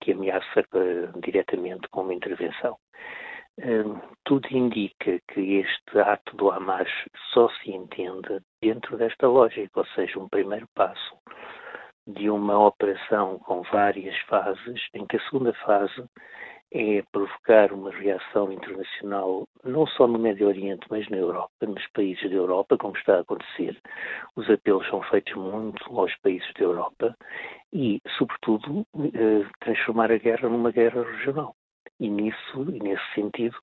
que 0.00 0.12
ameaça 0.12 0.60
uh, 0.60 1.20
diretamente 1.20 1.86
com 1.90 2.02
uma 2.02 2.14
intervenção. 2.14 2.76
Tudo 4.24 4.48
indica 4.50 5.20
que 5.28 5.56
este 5.56 5.98
ato 5.98 6.36
do 6.36 6.50
Hamas 6.50 6.88
só 7.32 7.48
se 7.48 7.70
entende 7.70 8.40
dentro 8.62 8.96
desta 8.96 9.28
lógica, 9.28 9.80
ou 9.80 9.86
seja, 9.86 10.18
um 10.18 10.28
primeiro 10.28 10.66
passo 10.74 11.16
de 12.06 12.30
uma 12.30 12.58
operação 12.66 13.38
com 13.40 13.62
várias 13.62 14.16
fases, 14.22 14.80
em 14.94 15.06
que 15.06 15.16
a 15.16 15.24
segunda 15.28 15.52
fase 15.64 16.04
é 16.72 17.02
provocar 17.10 17.72
uma 17.72 17.90
reação 17.90 18.52
internacional, 18.52 19.44
não 19.64 19.86
só 19.88 20.06
no 20.06 20.18
Médio 20.18 20.46
Oriente, 20.46 20.86
mas 20.88 21.08
na 21.08 21.16
Europa, 21.16 21.66
nos 21.66 21.84
países 21.88 22.30
da 22.30 22.36
Europa, 22.36 22.78
como 22.78 22.96
está 22.96 23.16
a 23.16 23.20
acontecer. 23.20 23.76
Os 24.36 24.48
apelos 24.48 24.88
são 24.88 25.02
feitos 25.02 25.34
muito 25.34 25.84
aos 25.98 26.14
países 26.18 26.48
da 26.54 26.64
Europa 26.64 27.16
e, 27.72 28.00
sobretudo, 28.16 28.86
eh, 28.96 29.46
transformar 29.60 30.12
a 30.12 30.18
guerra 30.18 30.48
numa 30.48 30.70
guerra 30.70 31.02
regional. 31.02 31.54
E 32.00 32.08
nisso, 32.08 32.62
e 32.72 32.78
nesse 32.82 33.04
sentido, 33.14 33.56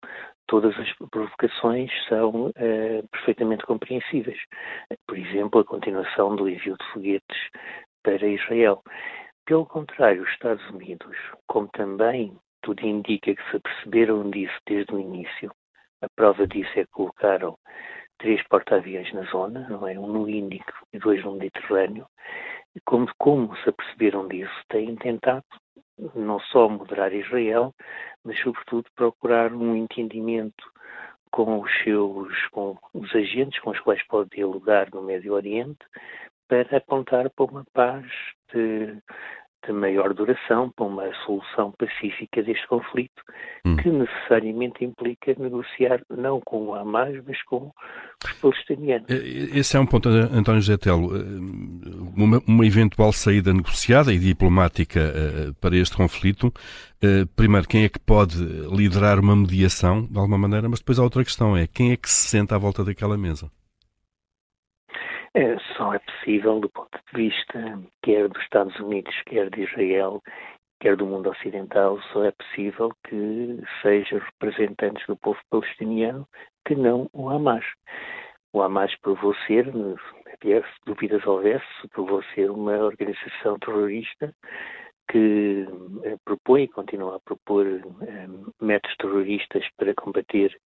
todas 0.48 0.77
as 0.79 0.94
provocações 1.10 1.91
são 2.08 2.48
uh, 2.48 3.08
perfeitamente 3.12 3.65
compreensíveis. 3.65 4.39
Por 5.08 5.17
exemplo, 5.17 5.62
a 5.62 5.65
continuação 5.65 6.36
do 6.36 6.48
envio 6.48 6.77
de 6.77 6.86
foguetes 6.94 7.38
para 8.03 8.27
Israel. 8.27 8.84
Pelo 9.46 9.65
contrário, 9.65 10.22
os 10.22 10.29
Estados 10.29 10.65
Unidos, 10.70 11.17
como 11.48 11.67
também 11.70 12.38
tudo 12.62 12.86
indica 12.86 13.34
que 13.34 13.51
se 13.51 13.60
perceberam 13.60 14.29
disso 14.29 14.58
desde 14.67 14.94
o 14.94 15.00
início, 15.00 15.51
a 16.01 16.08
prova 16.15 16.46
disso 16.46 16.72
é 16.75 16.84
que 16.84 16.91
colocaram 16.91 17.58
três 18.20 18.46
porta-aviões 18.48 19.12
na 19.13 19.24
zona, 19.24 19.67
não 19.70 19.88
é? 19.88 19.98
um 19.98 20.08
no 20.08 20.29
Índico 20.29 20.74
e 20.94 21.00
dois 21.00 21.24
no 21.24 21.34
Mediterrâneo, 21.34 22.06
como, 22.86 23.08
como 23.17 23.56
se 23.58 23.70
aperceberam 23.70 24.27
disso, 24.27 24.53
têm 24.70 24.96
tentado 24.96 25.44
não 26.16 26.39
só 26.39 26.70
moderar 26.70 27.13
Israel, 27.13 27.74
mas 28.24 28.39
sobretudo 28.42 28.86
procurar 28.96 29.54
um 29.54 29.75
entendimento 29.75 30.63
com 31.32 31.60
os 31.60 31.72
seus, 31.84 32.48
com 32.48 32.77
os 32.94 33.13
agentes 33.16 33.60
com 33.60 33.72
os 33.72 33.80
quais 33.80 34.01
pode 34.08 34.30
dialogar 34.32 34.89
no 34.92 35.01
Médio 35.01 35.34
Oriente, 35.34 35.80
para 36.48 36.77
apontar 36.77 37.30
para 37.30 37.46
uma 37.46 37.66
paz 37.74 38.06
de, 38.54 38.98
de 39.67 39.74
maior 39.74 40.13
duração, 40.13 40.71
para 40.71 40.86
uma 40.86 41.13
solução 41.25 41.71
pacífica 41.77 42.41
deste 42.41 42.65
conflito, 42.67 43.21
hum. 43.65 43.75
que 43.75 43.89
necessariamente 43.89 44.83
implica 44.83 45.36
negociar 45.38 46.01
não 46.09 46.39
com 46.41 46.67
o 46.67 46.75
Hamas, 46.75 47.15
mas 47.27 47.41
com 47.43 47.71
os 48.24 48.33
palestinianos. 48.41 49.07
Esse 49.09 49.77
é 49.77 49.79
um 49.79 49.86
ponto, 49.86 50.09
António 50.09 50.62
Getelo. 50.62 51.09
Uma, 52.15 52.41
uma 52.47 52.65
eventual 52.65 53.12
saída 53.12 53.53
negociada 53.53 54.13
e 54.13 54.17
diplomática 54.17 55.00
uh, 55.00 55.53
para 55.55 55.75
este 55.75 55.95
conflito. 55.95 56.51
Primeiro, 57.36 57.67
quem 57.67 57.83
é 57.83 57.89
que 57.89 58.00
pode 58.00 58.38
liderar 58.75 59.19
uma 59.19 59.36
mediação, 59.36 60.07
de 60.09 60.17
alguma 60.17 60.38
maneira, 60.38 60.67
mas 60.67 60.79
depois 60.79 60.97
a 60.97 61.03
outra 61.03 61.24
questão 61.24 61.55
é 61.55 61.67
quem 61.67 61.91
é 61.91 61.97
que 61.97 62.09
se 62.09 62.29
senta 62.29 62.55
à 62.55 62.57
volta 62.57 62.83
daquela 62.83 63.15
mesa? 63.15 63.51
Só 65.75 65.94
é 65.94 66.00
possível 66.00 66.60
do 66.60 66.70
ponto 66.70 66.98
de 66.98 67.27
vista 67.27 67.79
quer 68.01 68.27
dos 68.27 68.41
Estados 68.41 68.75
Unidos, 68.79 69.13
quer 69.27 69.51
de 69.51 69.62
Israel, 69.62 70.20
quer 70.79 70.96
do 70.96 71.06
mundo 71.06 71.29
ocidental, 71.29 72.01
só 72.12 72.24
é 72.24 72.32
possível 72.32 72.91
que 73.08 73.62
sejam 73.84 74.17
representantes 74.17 75.06
do 75.06 75.15
povo 75.17 75.39
palestiniano 75.51 76.27
que 76.65 76.75
não 76.75 77.08
o 77.13 77.29
Hamas. 77.29 77.63
O 78.51 78.63
Hamas 78.63 78.96
provou 79.01 79.36
ser, 79.46 79.65
se 80.41 80.62
dúvidas 80.88 81.24
houvesse, 81.27 81.88
provou 81.91 82.24
ser 82.34 82.50
uma 82.50 82.77
organização 82.77 83.60
terrorista 83.60 84.34
que 85.10 85.67
eh, 86.03 86.17
propõe 86.25 86.63
e 86.63 86.67
continua 86.67 87.15
a 87.15 87.20
propor 87.20 87.65
eh, 87.65 88.27
métodos 88.60 88.98
terroristas 88.98 89.63
para 89.77 89.94
combater 89.94 90.60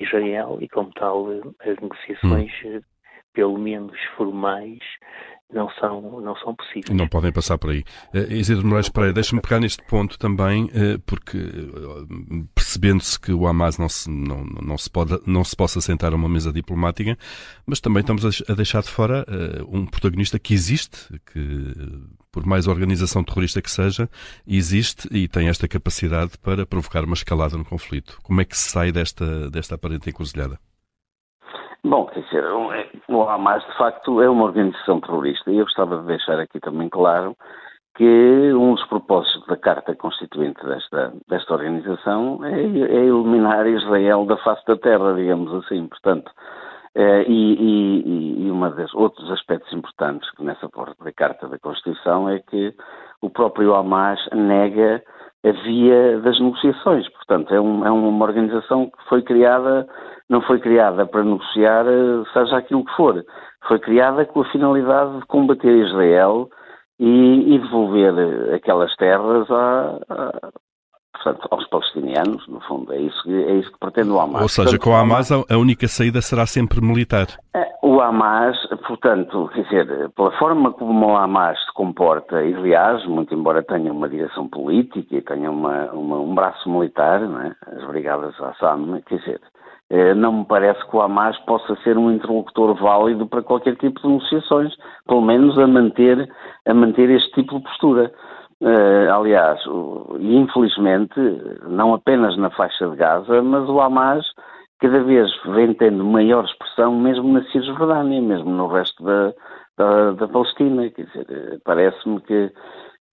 Israel 0.00 0.58
e, 0.60 0.68
como 0.68 0.90
tal, 0.94 1.28
as 1.60 1.78
negociações 1.80 2.50
hum 2.64 2.80
pelo 3.36 3.58
menos 3.58 3.94
formais, 4.16 4.80
não 5.52 5.68
são, 5.78 6.20
não 6.22 6.34
são 6.36 6.56
possíveis. 6.56 6.88
Não 6.90 7.06
podem 7.06 7.30
passar 7.30 7.58
por 7.58 7.70
aí. 7.70 7.84
Uh, 8.12 8.32
Isidro 8.32 8.66
Moraes 8.66 8.88
Pereira, 8.88 9.12
deixa-me 9.12 9.42
pegar 9.42 9.60
neste 9.60 9.82
ponto 9.84 10.18
também, 10.18 10.64
uh, 10.64 10.98
porque 11.04 11.36
uh, 11.36 12.48
percebendo-se 12.54 13.20
que 13.20 13.32
o 13.32 13.46
Hamas 13.46 13.78
não 13.78 13.90
se, 13.90 14.10
não, 14.10 14.42
não, 14.44 14.78
se 14.78 14.90
pode, 14.90 15.20
não 15.26 15.44
se 15.44 15.54
possa 15.54 15.82
sentar 15.82 16.14
a 16.14 16.16
uma 16.16 16.30
mesa 16.30 16.50
diplomática, 16.50 17.16
mas 17.66 17.78
também 17.78 18.00
estamos 18.00 18.42
a, 18.48 18.54
deixar 18.54 18.82
de 18.82 18.88
fora 18.88 19.24
uh, 19.28 19.76
um 19.76 19.84
protagonista 19.84 20.38
que 20.38 20.54
existe, 20.54 21.20
que 21.32 21.74
por 22.32 22.44
mais 22.44 22.66
organização 22.66 23.22
terrorista 23.22 23.60
que 23.62 23.70
seja, 23.70 24.10
existe 24.46 25.08
e 25.10 25.28
tem 25.28 25.48
esta 25.48 25.68
capacidade 25.68 26.32
para 26.38 26.66
provocar 26.66 27.04
uma 27.04 27.14
escalada 27.14 27.56
no 27.56 27.64
conflito. 27.64 28.18
Como 28.22 28.40
é 28.40 28.44
que 28.44 28.56
se 28.56 28.70
sai 28.70 28.92
desta, 28.92 29.50
desta 29.50 29.74
aparente 29.74 30.10
encruzilhada? 30.10 30.58
Bom, 31.88 32.06
quer 32.06 32.20
dizer, 32.22 32.42
é, 32.42 32.88
o 33.08 33.22
Hamas 33.22 33.64
de 33.64 33.76
facto 33.76 34.20
é 34.20 34.28
uma 34.28 34.46
organização 34.46 35.00
terrorista 35.00 35.52
e 35.52 35.58
eu 35.58 35.64
gostava 35.64 35.98
de 35.98 36.06
deixar 36.06 36.40
aqui 36.40 36.58
também 36.58 36.88
claro 36.88 37.36
que 37.94 38.52
um 38.54 38.74
dos 38.74 38.84
propósitos 38.88 39.46
da 39.46 39.56
Carta 39.56 39.94
Constituinte 39.94 40.66
desta, 40.66 41.12
desta 41.28 41.54
organização 41.54 42.44
é, 42.44 42.60
é 42.60 43.04
eliminar 43.04 43.68
Israel 43.68 44.26
da 44.26 44.36
face 44.38 44.66
da 44.66 44.76
terra, 44.76 45.14
digamos 45.14 45.54
assim. 45.64 45.86
Portanto, 45.86 46.28
é, 46.96 47.22
e, 47.22 47.54
e, 47.54 48.46
e 48.46 48.50
um 48.50 48.68
dos 48.68 48.92
outros 48.92 49.30
aspectos 49.30 49.72
importantes 49.72 50.28
que 50.32 50.42
nessa 50.42 50.68
parte 50.68 50.98
da 51.04 51.12
Carta 51.12 51.46
da 51.46 51.56
Constituição 51.56 52.28
é 52.28 52.40
que 52.40 52.74
o 53.22 53.30
próprio 53.30 53.76
Hamas 53.76 54.18
nega 54.32 55.04
a 55.44 55.52
via 55.62 56.20
das 56.20 56.38
negociações. 56.40 57.08
Portanto, 57.10 57.54
é, 57.54 57.60
um, 57.60 57.84
é 57.86 57.90
uma 57.90 58.24
organização 58.24 58.86
que 58.86 59.08
foi 59.08 59.22
criada, 59.22 59.86
não 60.28 60.40
foi 60.42 60.58
criada 60.58 61.06
para 61.06 61.24
negociar, 61.24 61.86
eh, 61.86 62.24
seja 62.32 62.56
aquilo 62.56 62.84
que 62.84 62.96
for. 62.96 63.24
Foi 63.68 63.78
criada 63.78 64.24
com 64.24 64.40
a 64.40 64.50
finalidade 64.50 65.18
de 65.20 65.26
combater 65.26 65.70
Israel 65.70 66.48
e, 66.98 67.54
e 67.54 67.58
devolver 67.58 68.54
aquelas 68.54 68.94
terras 68.96 69.50
a, 69.50 69.98
portanto, 71.26 71.48
aos 71.50 71.66
palestinianos, 71.68 72.46
no 72.48 72.60
fundo. 72.60 72.92
É 72.92 73.00
isso, 73.00 73.30
é 73.30 73.54
isso 73.54 73.72
que 73.72 73.78
pretende 73.78 74.10
o 74.10 74.20
Hamas. 74.20 74.42
Ou 74.42 74.48
seja, 74.48 74.70
portanto, 74.70 74.84
com 74.84 74.90
o 74.90 74.94
Hamas 74.94 75.32
a 75.32 75.58
única 75.58 75.88
saída 75.88 76.20
será 76.20 76.46
sempre 76.46 76.80
militar. 76.80 77.26
É, 77.54 77.66
o 77.82 78.00
Hamas, 78.00 78.56
portanto, 78.86 79.50
quer 79.52 79.62
dizer, 79.64 80.10
pela 80.10 80.30
forma 80.38 80.72
como 80.72 81.06
o 81.06 81.16
Hamas 81.16 81.58
se 81.64 81.72
comporta, 81.74 82.42
e 82.44 82.54
aliás, 82.54 83.04
muito 83.06 83.34
embora 83.34 83.62
tenha 83.62 83.92
uma 83.92 84.08
direção 84.08 84.48
política 84.48 85.16
e 85.16 85.22
tenha 85.22 85.50
uma, 85.50 85.90
uma, 85.92 86.20
um 86.20 86.34
braço 86.34 86.70
militar, 86.70 87.22
é? 87.22 87.76
as 87.76 87.84
brigadas 87.86 88.34
Assam, 88.40 89.00
quer 89.06 89.18
dizer, 89.18 89.40
eh, 89.90 90.14
não 90.14 90.32
me 90.32 90.44
parece 90.44 90.84
que 90.88 90.96
o 90.96 91.00
Hamas 91.00 91.36
possa 91.40 91.76
ser 91.82 91.96
um 91.96 92.10
interlocutor 92.10 92.74
válido 92.74 93.26
para 93.26 93.42
qualquer 93.42 93.76
tipo 93.76 94.00
de 94.00 94.08
negociações, 94.08 94.72
pelo 95.06 95.22
menos 95.22 95.58
a 95.58 95.66
manter, 95.66 96.28
a 96.66 96.74
manter 96.74 97.10
este 97.10 97.32
tipo 97.32 97.58
de 97.58 97.64
postura. 97.64 98.12
Uh, 98.58 99.12
aliás, 99.12 99.60
infelizmente, 100.18 101.20
não 101.68 101.92
apenas 101.92 102.38
na 102.38 102.48
faixa 102.50 102.88
de 102.88 102.96
Gaza, 102.96 103.42
mas 103.42 103.68
o 103.68 103.80
Hamas 103.80 104.24
cada 104.78 105.02
vez 105.02 105.30
vem 105.46 105.74
tendo 105.74 106.04
maior 106.04 106.44
expressão 106.44 106.94
mesmo 106.98 107.32
na 107.32 107.44
Cisjordânia, 107.50 108.20
mesmo 108.20 108.50
no 108.50 108.66
resto 108.68 109.02
da, 109.04 109.34
da, 109.76 110.12
da 110.12 110.28
Palestina. 110.28 110.90
Quer 110.90 111.04
dizer, 111.06 111.26
eh, 111.30 111.58
parece-me 111.64 112.20
que, 112.22 112.52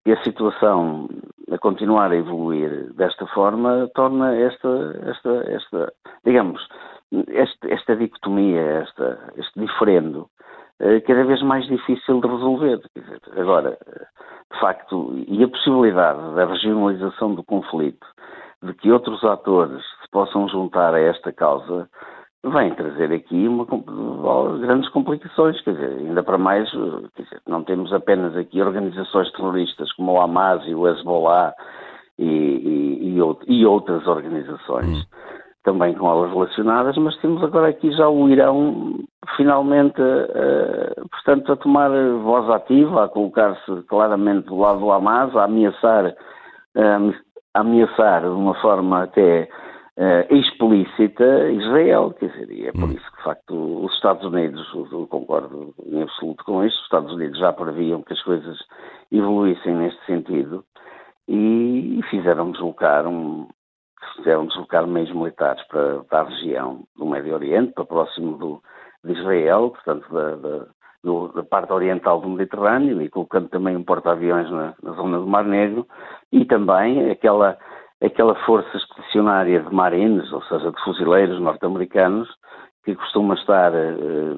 que 0.04 0.12
a 0.12 0.22
situação 0.22 1.08
a 1.50 1.58
continuar 1.58 2.12
a 2.12 2.16
evoluir 2.16 2.92
desta 2.94 3.26
forma 3.26 3.88
torna 3.94 4.34
esta, 4.36 4.68
esta, 5.06 5.30
esta 5.50 5.92
digamos, 6.24 6.66
este, 7.28 7.72
esta 7.72 7.94
dicotomia, 7.94 8.82
esta, 8.82 9.18
este 9.36 9.60
diferendo, 9.60 10.28
eh, 10.30 10.31
cada 11.06 11.24
vez 11.24 11.42
mais 11.42 11.66
difícil 11.66 12.20
de 12.20 12.26
resolver. 12.26 12.80
Agora, 13.36 13.78
de 14.52 14.60
facto, 14.60 15.14
e 15.28 15.42
a 15.42 15.48
possibilidade 15.48 16.34
da 16.34 16.44
regionalização 16.44 17.34
do 17.34 17.44
conflito, 17.44 18.06
de 18.62 18.74
que 18.74 18.90
outros 18.90 19.22
atores 19.24 19.82
se 20.02 20.10
possam 20.10 20.48
juntar 20.48 20.94
a 20.94 21.00
esta 21.00 21.32
causa, 21.32 21.88
vem 22.44 22.74
trazer 22.74 23.12
aqui 23.12 23.46
uma, 23.46 23.64
grandes 24.60 24.88
complicações, 24.90 25.60
quer 25.62 25.74
dizer, 25.74 25.98
ainda 25.98 26.22
para 26.22 26.38
mais, 26.38 26.68
dizer, 26.70 27.40
não 27.46 27.62
temos 27.62 27.92
apenas 27.92 28.36
aqui 28.36 28.60
organizações 28.60 29.30
terroristas 29.32 29.92
como 29.92 30.12
o 30.12 30.20
Hamas 30.20 30.66
e 30.66 30.74
o 30.74 30.88
Hezbollah 30.88 31.54
e, 32.18 32.26
e, 32.26 33.18
e, 33.18 33.60
e 33.60 33.66
outras 33.66 34.06
organizações. 34.06 34.98
Hum 34.98 35.02
também 35.64 35.94
com 35.94 36.10
elas 36.10 36.32
relacionadas, 36.32 36.96
mas 36.96 37.16
temos 37.18 37.42
agora 37.42 37.68
aqui 37.68 37.92
já 37.92 38.08
o 38.08 38.28
Irão 38.28 39.04
finalmente, 39.36 40.00
uh, 40.00 41.08
portanto, 41.10 41.52
a 41.52 41.56
tomar 41.56 41.90
voz 42.22 42.48
ativa, 42.50 43.04
a 43.04 43.08
colocar-se 43.08 43.82
claramente 43.88 44.46
do 44.46 44.58
lado 44.58 44.80
do 44.80 44.90
Hamas, 44.90 45.34
a 45.36 45.44
ameaçar, 45.44 46.06
uh, 46.06 47.14
a 47.54 47.60
ameaçar 47.60 48.22
de 48.22 48.28
uma 48.28 48.54
forma 48.60 49.04
até 49.04 49.48
uh, 49.96 50.34
explícita 50.34 51.50
Israel, 51.50 52.14
quer 52.18 52.30
dizer, 52.30 52.50
e 52.50 52.66
é 52.66 52.72
por 52.72 52.84
hum. 52.84 52.92
isso 52.92 53.10
que, 53.10 53.16
de 53.18 53.24
facto, 53.24 53.84
os 53.84 53.94
Estados 53.94 54.24
Unidos, 54.24 54.66
eu 54.74 55.06
concordo 55.06 55.74
em 55.86 56.02
absoluto 56.02 56.44
com 56.44 56.64
isso, 56.64 56.76
os 56.76 56.84
Estados 56.84 57.12
Unidos 57.12 57.38
já 57.38 57.52
previam 57.52 58.02
que 58.02 58.12
as 58.12 58.22
coisas 58.22 58.58
evoluíssem 59.10 59.74
neste 59.74 60.04
sentido 60.06 60.64
e 61.28 62.00
fizeram 62.10 62.50
deslocar 62.50 63.06
um, 63.06 63.46
fizeram 64.16 64.46
deslocar 64.46 64.86
meios 64.86 65.12
militares 65.12 65.62
para, 65.68 66.02
para, 66.04 66.20
a 66.20 66.28
região 66.28 66.84
do 66.96 67.06
Médio 67.06 67.34
Oriente, 67.34 67.72
para 67.72 67.84
próximo 67.84 68.36
do, 68.36 68.62
de 69.04 69.12
Israel, 69.12 69.70
portanto, 69.70 70.06
da, 70.12 70.36
da, 70.36 70.66
do, 71.02 71.28
da, 71.28 71.42
parte 71.42 71.72
oriental 71.72 72.20
do 72.20 72.28
Mediterrâneo, 72.28 73.02
e 73.02 73.08
colocando 73.08 73.48
também 73.48 73.76
um 73.76 73.82
porta-aviões 73.82 74.50
na, 74.50 74.74
na, 74.82 74.92
zona 74.92 75.18
do 75.18 75.26
Mar 75.26 75.44
Negro, 75.44 75.86
e 76.30 76.44
também 76.44 77.10
aquela, 77.10 77.58
aquela 78.02 78.34
força 78.44 78.76
expedicionária 78.76 79.60
de 79.60 79.74
marines, 79.74 80.32
ou 80.32 80.42
seja, 80.42 80.70
de 80.70 80.84
fuzileiros 80.84 81.40
norte-americanos, 81.40 82.28
que 82.84 82.94
costuma 82.96 83.34
estar, 83.34 83.72
eh, 83.74 84.34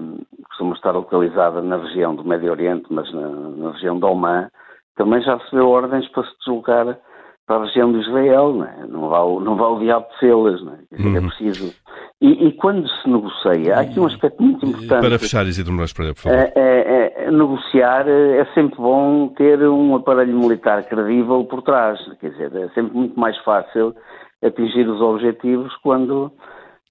costuma 0.48 0.74
estar 0.74 0.92
localizada 0.92 1.62
na 1.62 1.78
região 1.78 2.14
do 2.14 2.24
Médio 2.24 2.50
Oriente, 2.50 2.86
mas 2.90 3.10
na, 3.12 3.28
na 3.28 3.70
região 3.72 3.98
de 3.98 4.04
Oman, 4.04 4.50
também 4.96 5.20
já 5.22 5.36
recebeu 5.36 5.68
ordens 5.68 6.06
para 6.08 6.24
se 6.24 6.38
deslocar 6.38 6.98
para 7.46 7.56
a 7.56 7.64
região 7.64 7.92
de 7.92 8.00
Israel, 8.00 8.52
não, 8.54 8.64
é? 8.64 8.86
não, 8.86 9.08
vale 9.56 9.74
o 9.74 9.78
diabo 9.78 10.06
de 10.20 10.32
las 10.32 10.62
não 10.62 10.74
é? 10.74 10.78
é 10.92 11.02
uhum. 11.02 11.16
é 11.16 11.20
preciso. 11.20 11.83
E, 12.24 12.46
e, 12.46 12.52
quando 12.52 12.88
se 12.88 13.06
negocia, 13.06 13.76
há 13.76 13.80
aqui 13.82 14.00
um 14.00 14.06
aspecto 14.06 14.42
muito 14.42 14.64
importante. 14.64 15.06
Para 15.06 15.18
fechar, 15.18 15.44
Isidro 15.44 15.74
Moraes 15.74 15.92
Pereira, 15.92 16.14
por 16.14 16.22
favor. 16.22 16.38
É, 16.38 16.52
é, 16.56 17.24
é, 17.26 17.30
negociar 17.30 18.08
eh, 18.08 18.38
é 18.38 18.46
sempre 18.54 18.76
bom 18.76 19.28
ter 19.36 19.60
um 19.68 19.94
aparelho 19.94 20.34
militar 20.34 20.82
credível 20.84 21.44
por 21.44 21.60
trás, 21.60 22.00
quer 22.18 22.30
dizer, 22.30 22.56
é 22.56 22.68
sempre 22.70 22.96
muito 22.96 23.20
mais 23.20 23.36
fácil 23.44 23.94
atingir 24.42 24.88
os 24.88 25.02
objetivos 25.02 25.70
quando, 25.82 26.32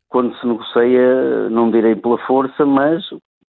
quando 0.07 0.37
se 0.37 0.45
negocia, 0.45 1.49
não 1.49 1.71
direi 1.71 1.95
pela 1.95 2.19
força, 2.27 2.63
mas 2.63 3.03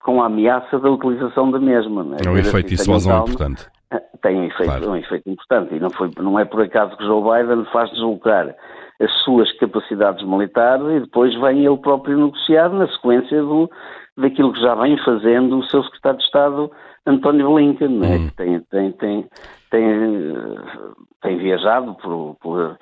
com 0.03 0.23
a 0.23 0.27
ameaça 0.27 0.79
da 0.79 0.91
utilização 0.91 1.51
da 1.51 1.59
mesma. 1.59 2.03
Não 2.05 2.15
é? 2.15 2.21
é 2.25 2.31
um 2.31 2.39
efeito 2.39 2.69
assim, 2.69 2.77
dissuasão 2.77 3.25
importante. 3.25 3.67
Tem 4.23 4.35
um 4.35 4.45
efeito, 4.45 4.65
claro. 4.65 4.91
um 4.93 4.97
efeito 4.97 5.29
importante 5.29 5.75
e 5.75 5.79
não, 5.79 5.91
foi, 5.91 6.11
não 6.17 6.41
é 6.41 6.47
por 6.47 6.63
acaso 6.63 6.97
que 6.97 7.05
Joe 7.05 7.23
Biden 7.23 7.67
faz 7.71 7.91
deslocar 7.91 8.55
as 9.01 9.13
suas 9.25 9.51
capacidades 9.59 10.27
militares 10.27 10.87
e 10.89 11.01
depois 11.01 11.35
vem 11.41 11.67
ele 11.67 11.77
próprio 11.77 12.17
negociar 12.17 12.71
na 12.71 12.89
sequência 12.89 13.41
do, 13.43 13.71
daquilo 14.17 14.53
que 14.53 14.61
já 14.61 14.75
vem 14.75 14.97
fazendo 15.05 15.59
o 15.59 15.65
seu 15.65 15.83
secretário 15.85 16.19
de 16.19 16.25
Estado 16.25 16.71
António 17.07 17.53
Blinken, 17.53 17.89
né? 17.89 18.19
que 18.19 18.37
tem, 18.37 18.61
tem, 18.71 18.93
tem, 18.93 19.29
tem, 19.71 20.35
tem 21.23 21.39
viajado 21.39 21.95
por, 21.97 22.37
por, 22.41 22.79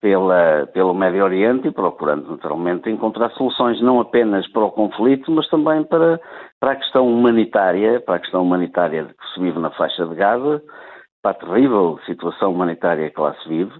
pela, 0.00 0.66
pelo 0.74 0.92
Médio 0.92 1.24
Oriente 1.24 1.68
e 1.68 1.72
procurando 1.72 2.30
naturalmente 2.30 2.90
encontrar 2.90 3.30
soluções 3.30 3.80
não 3.80 4.00
apenas 4.00 4.46
para 4.48 4.64
o 4.64 4.70
conflito, 4.70 5.30
mas 5.30 5.48
também 5.48 5.82
para, 5.84 6.20
para 6.60 6.72
a 6.72 6.76
questão 6.76 7.08
humanitária, 7.08 8.00
para 8.00 8.16
a 8.16 8.18
questão 8.18 8.42
humanitária 8.42 9.06
que 9.06 9.34
se 9.34 9.40
vive 9.40 9.58
na 9.58 9.70
faixa 9.70 10.04
de 10.04 10.14
Gaza, 10.14 10.62
para 11.22 11.30
a 11.30 11.34
terrível 11.34 11.98
situação 12.04 12.52
humanitária 12.52 13.10
que 13.10 13.18
lá 13.18 13.34
se 13.42 13.48
vive, 13.48 13.72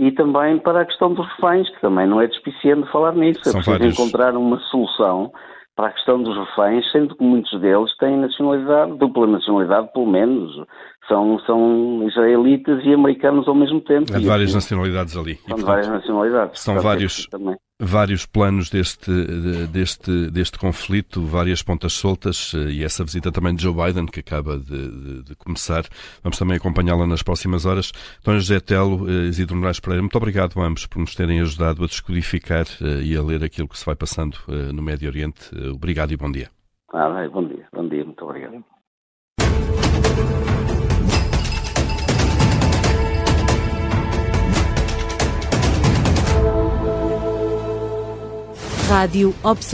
e 0.00 0.10
também 0.12 0.58
para 0.58 0.80
a 0.80 0.86
questão 0.86 1.12
dos 1.12 1.28
reféns, 1.32 1.68
que 1.68 1.80
também 1.82 2.06
não 2.06 2.22
é 2.22 2.26
despiciente 2.26 2.90
falar 2.90 3.12
nisso. 3.12 3.40
É 3.40 3.50
São 3.50 3.60
é 3.60 3.62
preciso 3.62 3.78
vários... 3.78 3.98
encontrar 3.98 4.34
uma 4.34 4.58
solução 4.70 5.30
para 5.76 5.88
a 5.88 5.92
questão 5.92 6.22
dos 6.22 6.34
reféns, 6.38 6.90
sendo 6.90 7.14
que 7.14 7.22
muitos 7.22 7.60
deles 7.60 7.94
têm 7.98 8.16
nacionalidade, 8.16 8.96
dupla 8.96 9.26
nacionalidade, 9.26 9.92
pelo 9.92 10.06
menos. 10.06 10.56
São, 11.10 11.40
são 11.40 12.06
israelitas 12.06 12.84
e 12.84 12.94
americanos 12.94 13.48
ao 13.48 13.54
mesmo 13.56 13.80
tempo. 13.80 14.14
Há 14.14 14.20
várias 14.20 14.50
assim, 14.50 14.54
nacionalidades 14.54 15.16
ali. 15.16 15.34
São 15.34 15.42
e, 15.42 15.48
portanto, 15.48 15.66
várias 15.66 15.88
nacionalidades. 15.88 16.60
São 16.60 16.78
vários, 16.78 17.28
vários 17.80 18.26
planos 18.26 18.70
deste, 18.70 19.10
deste, 19.72 20.30
deste 20.30 20.56
conflito, 20.56 21.20
várias 21.20 21.64
pontas 21.64 21.94
soltas 21.94 22.52
eh, 22.54 22.70
e 22.74 22.84
essa 22.84 23.02
visita 23.02 23.32
também 23.32 23.56
de 23.56 23.64
Joe 23.64 23.74
Biden, 23.74 24.06
que 24.06 24.20
acaba 24.20 24.56
de, 24.56 24.88
de, 24.88 25.22
de 25.24 25.34
começar. 25.34 25.82
Vamos 26.22 26.38
também 26.38 26.56
acompanhá-la 26.56 27.08
nas 27.08 27.24
próximas 27.24 27.66
horas. 27.66 27.90
António 28.20 28.40
José 28.40 28.60
Telo, 28.60 29.10
eh, 29.10 29.26
Isidro 29.26 29.56
Moraes 29.56 29.80
Pereira, 29.80 30.02
muito 30.02 30.16
obrigado 30.16 30.60
a 30.60 30.64
ambos 30.64 30.86
por 30.86 31.00
nos 31.00 31.16
terem 31.16 31.40
ajudado 31.40 31.82
a 31.82 31.88
descodificar 31.88 32.66
eh, 32.80 33.02
e 33.02 33.16
a 33.16 33.22
ler 33.22 33.42
aquilo 33.42 33.66
que 33.66 33.76
se 33.76 33.84
vai 33.84 33.96
passando 33.96 34.36
no 34.72 34.80
Médio 34.80 35.08
Oriente. 35.08 35.50
Obrigado 35.74 36.12
e 36.12 36.16
bom 36.16 36.30
dia. 36.30 36.50
Ah, 36.92 37.26
bom 37.32 37.48
dia, 37.48 37.66
bom 37.72 37.88
dia, 37.88 38.04
muito 38.04 38.24
obrigado. 38.24 38.64
Rádio 48.90 49.32
Observador. 49.44 49.70